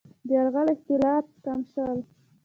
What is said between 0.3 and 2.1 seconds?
یرغل احتمالات کم شول.